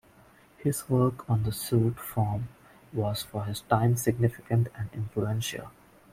[0.57, 2.47] His work on the suite form
[2.91, 5.69] was for his time significant and influential.